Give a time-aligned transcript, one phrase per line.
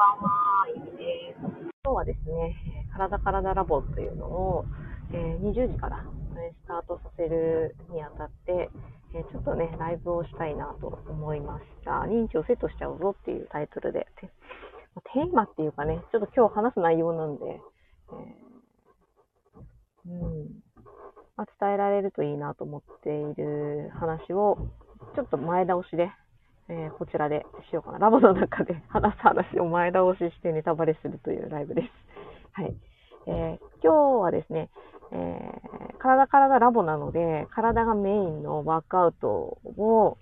[0.00, 1.40] ばんは、ゆみです。
[1.84, 2.56] 今日はですね、
[2.90, 4.64] 体体ラボというのを、
[5.12, 8.70] えー、20時からスタートさせるにあたって、
[9.12, 12.06] えちょっとね、ライブをしたいなと思いました。
[12.08, 14.06] 認知をセットしちゃうぞっていうタイトルで、
[15.12, 20.48] テーマっていうかね、ちょっと今日話す内容なんで、えー、うん
[21.36, 24.56] まあ、伝えられるといいなと思っている話を、
[25.14, 26.10] ちょっと前倒しで
[26.70, 27.98] えー、こちらでしようかな。
[27.98, 31.88] ラボの中で話す話を前倒ししてネタバレするというライブです。
[32.52, 32.74] はい。
[33.26, 34.70] えー、今日はですね、
[35.10, 40.16] えー、体体ラボなので、体がメインのワークアウトを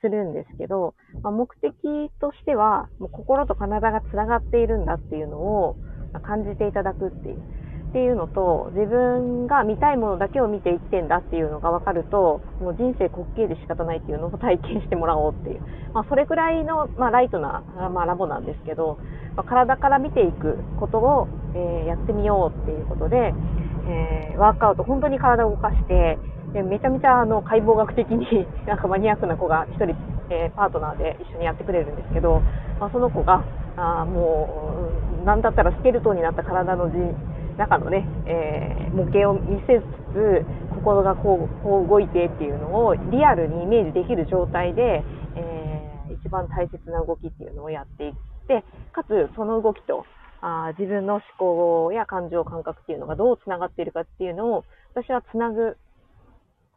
[0.00, 1.72] するんですけど、まあ、目的
[2.20, 5.76] としては、もう心と体が繋がっているんだっていうのを
[6.24, 7.42] 感じていただくっていう。
[7.88, 15.60] っていうのと、自分が見たいものだけを見て生きてんだっていうのが分かると、もう人生滑稽で仕方ないっていうのを体験してもらおうっていう。
[15.94, 17.62] まあ、それくらいの、まあ、ライトな、
[17.92, 18.98] まあ、ラボなんですけど、
[19.36, 23.32] まあ、体から見ていくことを、えー、やってみようっていうことで、
[23.88, 26.18] えー、ワークアウト、本当に体を動かして、
[26.52, 29.96] でめちゃめちゃあの解剖学的に なんかマニアックな子が1人、
[30.30, 32.42] えー、パートナーで一緒にやってくれるんですけど、
[32.78, 33.42] まあ、その子が、
[33.76, 34.48] あも
[35.22, 37.14] う、なんだったらスケルトンになった体の人
[37.58, 39.82] 中のね、えー、模型を見せつ
[40.14, 45.02] つ、心がこうこう動いてっていうのをリアルにイメージできる状態で、
[45.36, 48.12] えー、一番大切な動きっていうのをやっていっ
[48.46, 50.06] て、かつその動きと
[50.40, 54.64] あ自分の思考や感情、感覚っていうのがどうつながっているかっていうのを、
[54.94, 55.76] 私はつなぐ、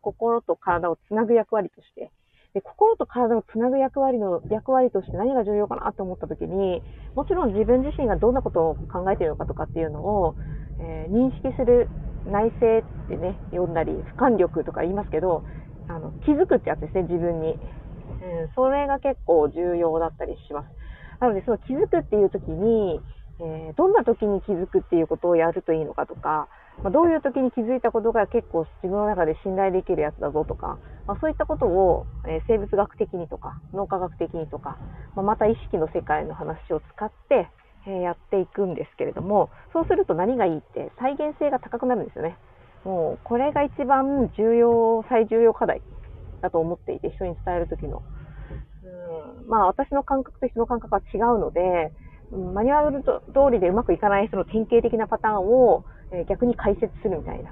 [0.01, 2.11] 心と体をつなぐ役割として、
[2.53, 6.81] で心と体をつなぐ役割の役割として何が重要かなと思った時に、
[7.15, 10.35] もちろん自分自身がどんなことを考えているのかとかっていうのを、
[10.81, 11.87] えー、認識する
[12.25, 15.43] 内省ってね、読んだり、俯瞰力とか言いますけど、
[15.87, 17.53] あの気づくってやつですね、自分に。
[17.53, 20.67] うん、それが結構重要だったりします。
[21.19, 23.01] なので、その気づくっていう時に、
[23.39, 26.47] えー、どんな時に気づくっていうことをやるといいのかとか、
[26.83, 34.77] まあ、どういう時に気づいたことが結構自分の中で信頼できるやつだぞとか、まあ、そういったことを、えー、生物学的にとか、脳科学的にとか、
[35.15, 37.49] まあ、また意識の世界の話を使って、
[37.87, 42.37] えやっていくんですけれども、そうすると何がいいって再現性が高くなるんですよね。
[42.83, 45.81] もうこれが一番重要、最重要課題
[46.41, 48.01] だと思っていて、人に伝えるときの。
[48.83, 51.93] うんまあ私の感覚と人の感覚は違うので、
[52.31, 53.11] マニュアル通
[53.51, 55.83] りでうまくいかない人の典型的なパターンを、
[56.13, 57.51] え逆に解説するみたいな。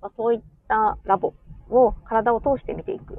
[0.00, 1.32] まあ、そういったラボ
[1.70, 3.18] を体を通して見ていく。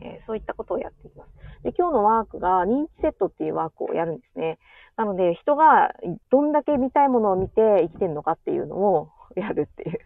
[0.00, 1.28] えそういったことをやっていきます。
[1.62, 4.58] で、今日のワークが認知セットっていうワークをやるんですね。
[4.96, 5.92] なので、人が
[6.30, 9.98] どんだけ見たいものを見て生きてるのかっていうのを やるっていう。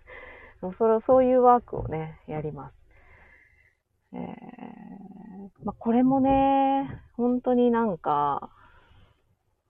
[0.78, 2.75] それそういうワークをね、やります。
[4.12, 8.50] えー、まあ、これもね、本当になんか、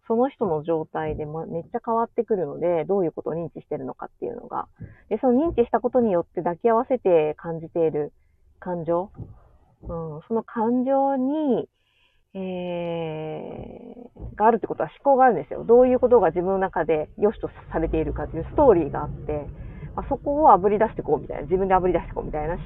[0.06, 4.68] その人の状態でめっちゃ変わってくるので、どういうことを認知してるのかっていうのが。
[5.10, 8.12] で、その認知したことによって抱き合わせて感じている
[8.58, 9.10] 感情、
[9.82, 9.86] う
[10.18, 11.68] ん、その感情に、
[12.34, 15.64] えー、があるってことは思考があるんですよ。
[15.64, 19.46] どういうことが自分の中で良しとされているかっていうストーリーがあって、
[19.96, 22.56] まあ、そこを炙り出してこうみたいな、自分で炙り出してこうみたいな、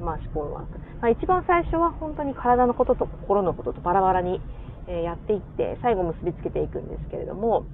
[0.00, 0.62] まあ、思考は、
[1.00, 4.40] まあ、一番最初は本当に体のことと心のこととバラバラに、
[4.88, 7.64] えやっていって、最後結びつけていくんですけれども、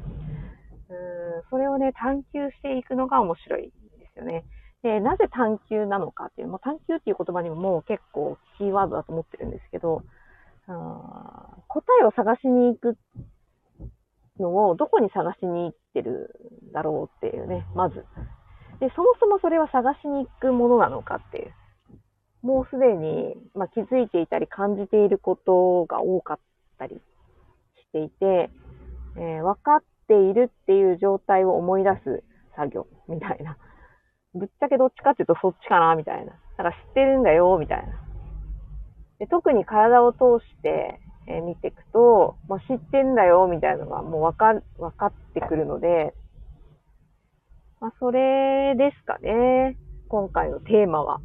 [0.91, 1.19] うん
[1.51, 4.45] それをね、探求していくのが面白いんですよね。
[4.83, 10.03] で、なぜ探求なのかっていう、もう探求っていう言葉にももう結構キーワードだと思ってるんですけど、
[10.69, 12.99] あ答えを探しに行く
[14.39, 16.35] のをどこに探しに行ってる
[16.71, 18.05] んだろうっていうね、まず。
[18.81, 21.53] で、そもそもそれは探しに行くものなのかっていう。
[22.43, 26.39] もうすでに、まあ、気づいていたり感じていることが多かっ
[26.79, 27.01] たりし
[27.93, 28.51] ていて、
[29.17, 32.23] えー、分かっているっていう状態を思い出す
[32.55, 33.57] 作業みたいな。
[34.35, 36.33] ぶっちゃけどっちかっていうとそっちかなみたいな。
[36.33, 38.08] だから知ってるんだよみたいな。
[39.19, 46.15] で特に体を通して、えー、見ていくと、まあ、知ってんだよ、みたいなのがもうわか、わかってくるので、
[47.81, 49.77] まあ、それですかね。
[50.09, 51.21] 今回のテーマは。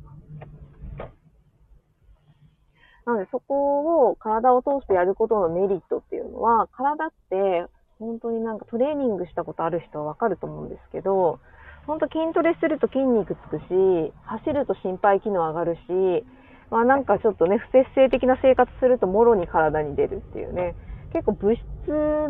[3.05, 7.65] なので、そこを体を通してやることのメリットっていうのは、体って、
[7.99, 11.39] 本当になんかトレーニングしたことある人はわかると思うんですけど、
[11.85, 16.25] 本当筋トレすると筋肉つくし、走ると心肺機能上がるし、
[16.73, 20.73] まあなんかちょっとね、不節制的な生活するともろに体に出るっていうね、
[21.13, 21.61] 結構物質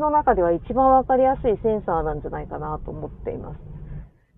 [0.04, 3.58] の中では一番わかりやすいセンサーなんじゃないかなと思っています。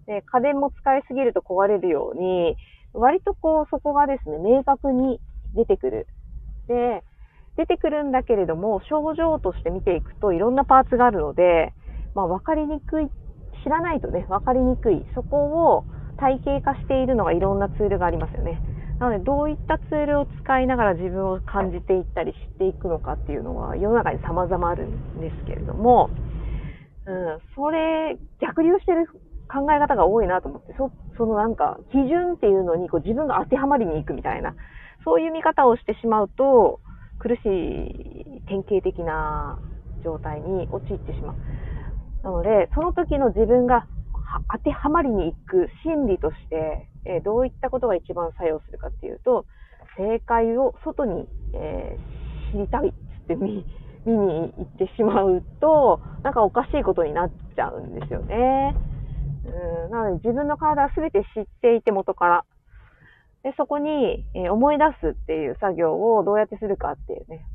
[0.06, 2.56] で、家電も使いすぎると壊れるように、
[2.94, 5.20] 割とこうそこがですね、明確に
[5.56, 6.08] 出てくる。
[6.68, 7.04] で、
[7.58, 11.74] 出てくるんだけれども、症状として見ていくといろんなパーツがあるので、
[12.14, 13.08] まあ、分かりにくい、
[13.64, 15.04] 知らないとね、分かりにくい。
[15.16, 15.86] そこを
[16.18, 18.62] 体系化しているのがいろんなツールがありますよね。
[19.00, 26.10] なので、どういったツールを使いながら自分を感じていったり知っていくのかっていうのは世の中に様々あるんですけれども、
[27.06, 29.08] うん、それ、逆流してる
[29.48, 34.56] 考え方が多いなと思って、そそのなんか、基準っていうのにこう自分が当てはまりに行くみたいな、
[35.04, 36.80] そういう見方をしてしまうと、
[37.20, 39.60] 苦しい典型的な
[40.04, 41.36] 状態に陥ってしまう。
[42.24, 43.86] なので、その時の自分が
[44.52, 49.46] 当てはまりに行く心理として、え、どういったことが一番作用するかっていうと、
[49.98, 53.66] 正解を外に、えー、知りたいっつって見
[54.06, 58.76] 見に行ってしまうと、なんかおかしいことになっちゃうんですよね。
[59.46, 62.46] うん、なので自分の体は全て知っていて元から。
[63.44, 67.46] で、そこに、え、思い出すっていう作業をどうやってするかっていうね。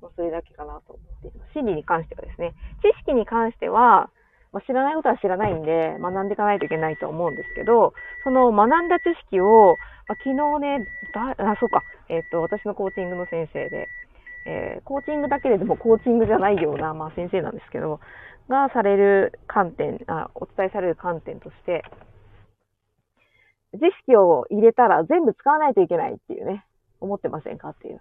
[0.00, 1.52] ま、それだけかなと思っています。
[1.54, 2.54] 心理に関してはですね。
[2.82, 4.10] 知識に関しては、
[4.52, 7.92] まあ、知らないことは知らないんで、学んでいかないといけないと思うんですけど、
[8.24, 9.76] その学んだ知識を、
[10.08, 13.88] まあ、昨日ね、だあ、そうか、えっ、と、私のコーチングの先生で、
[14.46, 18.00] えー、コーチングだけれどもコーチングじゃないような、まあ、先生なんですけど、
[18.48, 21.84] がされる観点あ、お伝えされる観点として、
[23.74, 26.64] 知識を入れたら全部使わないといけないっていうね、
[27.00, 28.00] 思ってませんかっていう。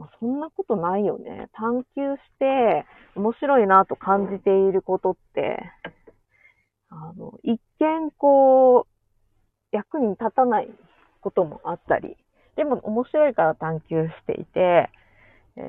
[0.00, 1.50] まあ、そんなことないよね。
[1.52, 5.60] 探求して面白いなと感じていることって、
[6.88, 10.70] あの、一見こう、役に立たない
[11.20, 12.16] こともあったり、
[12.56, 14.90] でも面白いから探求していて、
[15.56, 15.60] え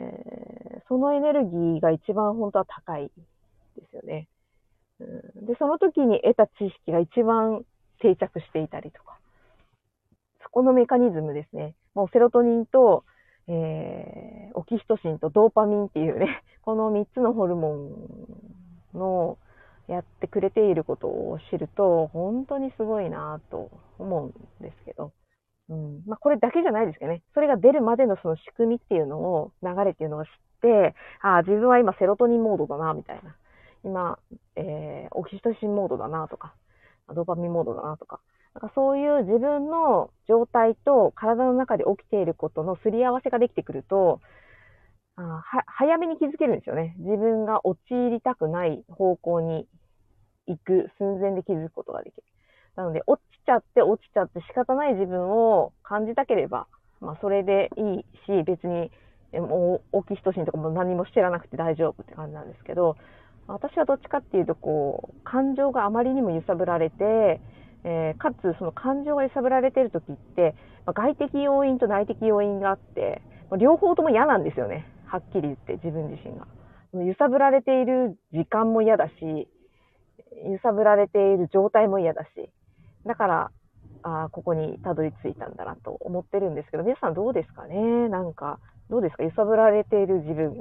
[0.80, 3.12] ー、そのエネルギーが一番本当は高い
[3.76, 4.30] ですよね。
[5.02, 7.66] うん、で、その時に得た知識が一番
[8.00, 9.20] 定着していたりとか。
[10.42, 11.76] そこのメカニズムですね。
[11.94, 13.04] もうセロトニンと、
[13.54, 19.38] えー、オキシトシンとドーパミンっていうね、 この3つのホルモンの
[19.88, 23.70] やってくれていることを知ると、本当にすごいなと
[24.00, 24.32] 思うん
[24.62, 25.12] ですけど。
[25.68, 26.04] うん。
[26.06, 27.24] まあ、これだけじゃないですけどね。
[27.34, 30.30] それが出るまでのその仕組みっていうのを、流れっていうのを知っ
[30.62, 33.36] て、ああ、自分は今セロトニンモードだな、みたいな。
[33.84, 34.18] 今、
[34.56, 36.54] えー、オキシトシンモードだな、とか、
[37.14, 38.22] ドーパミンモードだな、とか。
[38.54, 44.20] なんかそういう自分の状態と体の中で起きていることのすり合わせができてくると、
[45.16, 46.96] あは早めに気づけるんですよね。
[47.00, 49.68] 自分が陥りたくない方向に
[50.48, 52.24] 行く寸前で気づくことができる。
[52.76, 56.68] なので、落ちちゃって落ちちゃって仕方ない自分を感じたければ、
[57.00, 58.92] まあ、それでいいし、別に、
[59.34, 62.96] もう、オキシトシンとかも何も知らなくて大丈夫って感じなんですけど、
[63.48, 67.42] 私はどっちかっていうと、こう、感情があまりにも揺さぶられて、
[67.84, 70.56] えー、かつ、その感情が揺さぶられてる時って、
[70.86, 74.88] まあ、外的要因と内的要因があってま、両方とも嫌なんですよね。
[75.06, 76.48] はっきり言って、自分自身が。
[76.94, 79.48] 揺さぶられている時間も嫌だし、
[80.46, 82.50] 揺さぶられている状態も嫌だし、
[83.06, 83.52] だから、
[84.04, 88.10] あここにたどり着いたんだなと思ってるんですけど、皆さんどうですかね？
[88.10, 89.24] なんか、どうですか？
[89.24, 90.60] 揺さぶられている自分。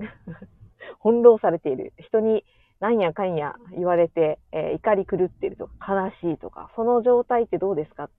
[1.03, 1.93] 翻弄されている。
[1.99, 2.45] 人に
[2.81, 8.11] なんやかんや言われて、えー、怒り狂ってるとか、悲しいとか、その状態ってどうですかっ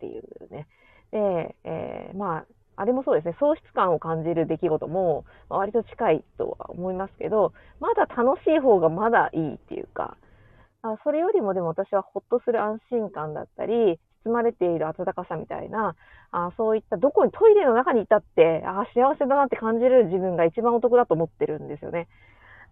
[0.00, 0.66] ていうね。
[1.10, 2.44] で、えー、まあ、
[2.76, 10.16] あれもそうですね、喪失感を感じる出来事も、まあ、割と近いとは思いますけど、まだ楽しい方がまだいいっていうか、
[10.82, 15.94] あそれよりもでも私はほっとする安心感だったり、包まれている温かさみたいな、
[16.32, 22.08] あそういったどこにトイレの中にいたって、あ幸せだなって感じる自分が一番お得だと思ってるんですよね。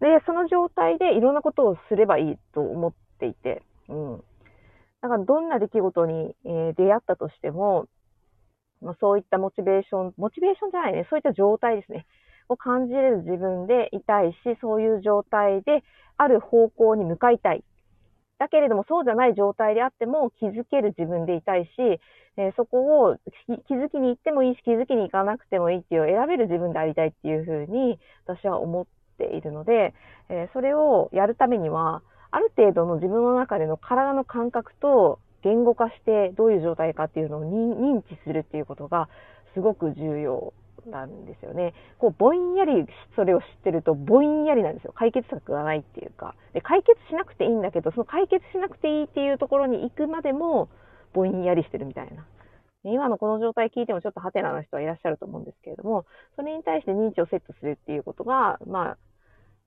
[0.01, 4.25] で、その状態でいろんなことをすればいいと思っていて、うん。
[5.03, 7.87] だからどんな出来事に、えー、出会ったとしても、
[8.81, 12.07] まあ、そういったモチベーション、モチベーションじゃないね、そういった状態ですね。
[12.49, 15.85] を感じれる自分でいたいし、そういう状態で
[16.17, 17.63] ある方向に向かいたい。
[18.39, 21.71] だけれども、そうじゃない状態であっても気づける自分でいたいし、
[22.37, 23.17] えー、そこを
[23.69, 28.87] 気づきに行ってもいいし、気づきに行かなくてもいいっていう選べる自分でありたいっていうふうに私は思っ
[29.21, 29.95] ているので、
[30.29, 39.09] えー、それをやるためには、ある程度の自分の中での体の感覚と言語化してどういう状態かっていうのを認知するっていうことが
[39.55, 40.53] すごく重要
[40.87, 41.75] なんですよね。
[41.99, 42.87] こう、ぼんやり
[43.17, 44.93] それを知ってると、ぼんやりなんですよ。
[44.95, 46.35] 解決策がないっていうか。
[46.53, 50.69] で、解決しなくていいんだけど、その解決しなくていいっていうところに行くまでも、
[51.13, 52.25] ぼんやりしてるみたいな。
[52.85, 58.99] 今のこの状態聞いてもちょっとハテナな人はいらっしゃると思うんですけれども、それに対して認知をセットするっていうことが、まあ、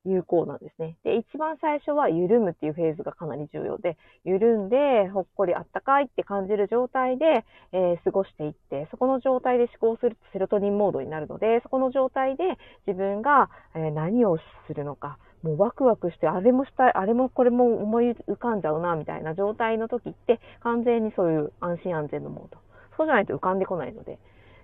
[0.05, 0.97] 有効なんですね。
[1.03, 12.43] で、一番最初は緩むっていうフェーズがかなり重要で、緩んで、ほっこりあったかいって感じる状態で、えー、過ごしていって、そこの状態で思考するとセロトニンモードになるので、そこの状態で
[12.85, 22.59] 自分が、え、何をするのか、もうワクワクして、あれもしたい、あれもこれも思い浮かんじゃうな、みたいな状態の時って、完全にそういう安心安全のモード。
[22.97, 24.19] そうじゃないと浮かんでこないので。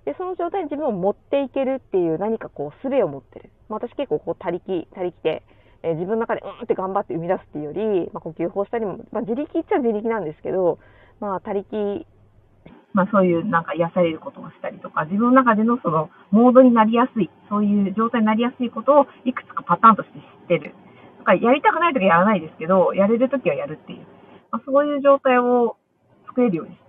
[0.09, 3.51] で、その状態に自分を持っていけるっていう何かこう、術を持ってる。
[3.69, 5.43] まあ、私結構こう、他力、他力で、
[5.83, 10.79] えー、自分の中でうんって頑張って生み出すっていうより、まあ、呼吸法したりも、まあ、自力っちゃ自力なんですけど、
[11.19, 12.07] まあ、他力、
[12.93, 20.73] まあ、そういうなんか癒されることをしたりとか、自分の中でのそのモードになりやすい、そういう状態になりやすいことをいくつかパターンとして知ってる。
[21.19, 24.07] だからやりたくないときはやらないですけど、やれるときはやるっていう。
[24.49, 25.77] まあ、そういう状態を
[26.25, 26.79] 作れるように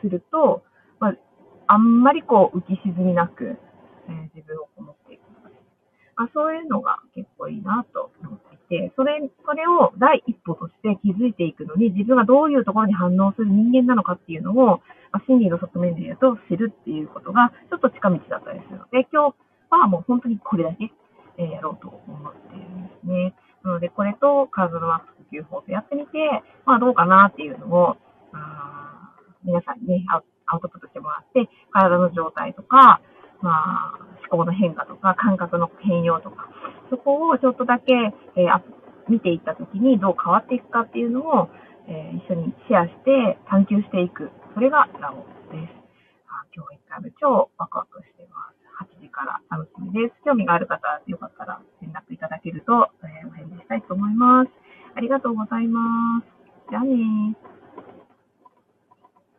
[0.00, 0.62] すると、
[1.68, 3.58] あ、んまりこう浮き沈みなく、
[4.08, 5.50] えー、自分をこもっていくのが、
[6.16, 14.80] まあ、そういうのが結構いいなと思っていて、それ、それを第一歩として気づいていくのに、自分がどういうところに反応する人間なのかっていうのを、
[15.12, 19.34] まあ、心理の側面で言うと知るっていうことが、ちょっと近道だったりするので、今日
[19.70, 20.90] はもう本当にこれだけ、
[21.36, 23.34] えー、やろうと思っているんですね。
[23.62, 27.96] なので、これと体のワーク呼吸法とやってみて、まあどうかなっていうのを、
[29.44, 30.04] 皆さんにね、
[30.48, 33.00] アウトプットしてもらって、体の状態とか、
[33.40, 33.98] まあ、
[34.30, 36.48] 思考の変化とか、感覚の変容とか、
[36.90, 37.92] そこをちょっとだけ、
[38.36, 38.62] えー、
[39.08, 41.48] 見ていったときにどう変わっていくかっていうのを、
[41.88, 44.30] えー、一緒にシェアして探求していく。
[44.54, 45.72] それがラボです。
[46.28, 48.58] あ今日1回目超ワクワクしてます。
[48.84, 50.14] 8時から楽しみです。
[50.24, 54.50] 興味がある方、よかったら連絡いただけると、えー、お返事したいと思います。
[54.94, 56.70] ありがとうございます。
[56.70, 57.57] じゃあねー。